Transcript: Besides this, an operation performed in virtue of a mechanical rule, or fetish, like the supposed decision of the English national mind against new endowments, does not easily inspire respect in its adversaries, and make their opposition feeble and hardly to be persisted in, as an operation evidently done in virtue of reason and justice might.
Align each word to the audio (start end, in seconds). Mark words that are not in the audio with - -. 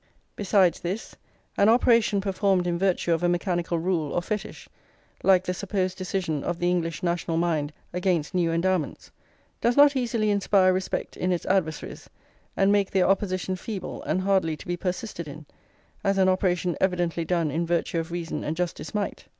Besides 0.35 0.79
this, 0.79 1.15
an 1.59 1.69
operation 1.69 2.21
performed 2.21 2.65
in 2.65 2.79
virtue 2.79 3.13
of 3.13 3.21
a 3.21 3.29
mechanical 3.29 3.77
rule, 3.77 4.13
or 4.13 4.21
fetish, 4.23 4.67
like 5.21 5.43
the 5.43 5.53
supposed 5.53 5.95
decision 5.95 6.43
of 6.43 6.57
the 6.57 6.71
English 6.71 7.03
national 7.03 7.37
mind 7.37 7.71
against 7.93 8.33
new 8.33 8.51
endowments, 8.51 9.11
does 9.61 9.77
not 9.77 9.95
easily 9.95 10.31
inspire 10.31 10.73
respect 10.73 11.15
in 11.15 11.31
its 11.31 11.45
adversaries, 11.45 12.09
and 12.57 12.71
make 12.71 12.89
their 12.89 13.05
opposition 13.07 13.55
feeble 13.55 14.01
and 14.01 14.21
hardly 14.21 14.57
to 14.57 14.65
be 14.65 14.75
persisted 14.75 15.27
in, 15.27 15.45
as 16.03 16.17
an 16.17 16.27
operation 16.29 16.75
evidently 16.81 17.23
done 17.23 17.51
in 17.51 17.67
virtue 17.67 17.99
of 17.99 18.09
reason 18.09 18.43
and 18.43 18.57
justice 18.57 18.95
might. 18.95 19.25